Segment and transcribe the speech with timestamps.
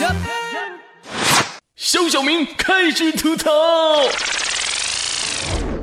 [0.00, 0.14] 呀！
[1.76, 3.50] 肖小明开始吐槽。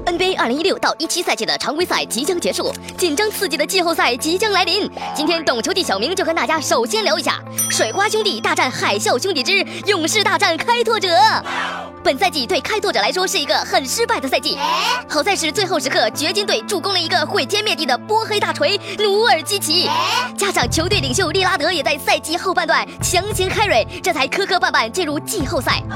[0.06, 4.90] NBA 二零一六到一七赛季的常规赛即将结束，紧张刺激的季后赛即将来临。
[5.16, 11.10] 今天，懂球帝小明就跟大家首先聊一下水瓜兄弟大战海啸兄弟之勇士大战开拓者。
[12.06, 14.60] 本赛季对开拓者来说是一个很失败的赛季，
[15.10, 19.90] 好在是最后时刻掘金队助攻了一个毁天灭地的波黑大锤努尔基奇，
[20.38, 25.82] 加上球队领袖利拉德也在赛季后半段强行 carry，，这才磕磕绊绊进入季后赛。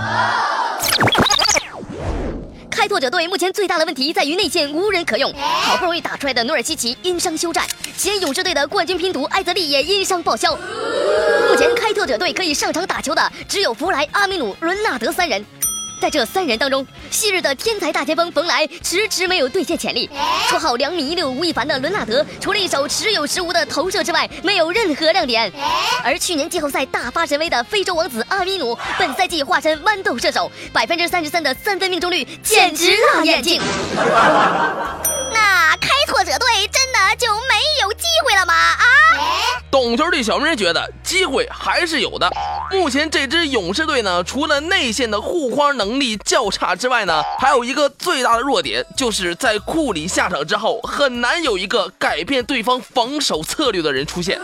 [2.71, 7.63] 开拓者队目前最大的问题在于内线无人可用，好不容易打出来的努尔基奇因伤休战，
[7.95, 10.57] 前勇士队的冠军拼图埃泽利也因伤报销。
[11.47, 15.45] 目前开拓者队可以上场打球的只有弗莱、阿米努、伦纳德三人。
[15.99, 20.09] 在这三人当中，昔日的天才大前锋冯莱迟迟没有兑现潜力。
[20.47, 25.51] 绰号两米一六吴亦凡的伦纳德，除了一手时有时无的投射之外，没有任何亮点。
[26.03, 33.61] 而去年季后赛大发神威的非洲王子阿米努，本赛季化身豌豆射手，百分之三十三的三分命中率，简直辣眼睛。
[39.89, 42.29] 懂球的小明觉得机会还是有的。
[42.69, 54.39] 目前这支勇士队呢，除了内线的护框能力较差之外呢，还有一个最大的弱点，就是在库里下场之后，很难有一个改变对方防守策略的人出现。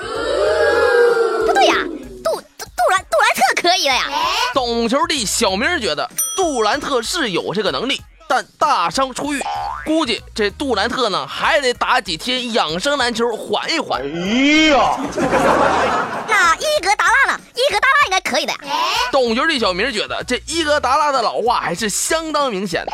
[1.46, 1.76] 不对呀，
[2.24, 4.06] 杜杜杜兰杜兰特可以了呀。
[4.52, 8.02] 懂球的小明觉得杜兰特是有这个能力。
[8.28, 9.40] 但大伤初愈，
[9.86, 14.02] 估计这杜兰特呢还得打几天养生篮球缓一缓。
[14.02, 14.08] 哎
[14.72, 14.98] 呀，
[16.28, 17.40] 那伊格达拉呢？
[17.54, 18.60] 伊格达拉应该可以的呀。
[19.12, 22.92] 懂球的小明觉得这伊格达拉的老化还是相当明显的，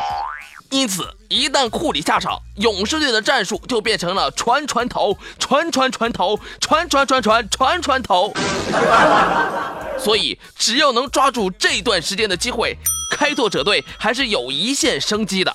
[0.70, 8.34] 因此一旦库里下场，勇士队的战术就变成了传传投，传传传投，传传传传传传投。
[9.98, 12.76] 所以只要能抓住这段时间的机会。
[13.12, 15.54] 开拓者队还是有一线生机的。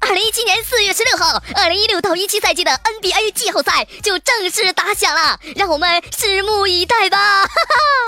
[0.00, 7.44] 二零一七年四月十六号，二零一六到一七赛季的 NBA 季后赛就正式打响了，让我们拭目以待吧。
[7.44, 8.05] 哈 哈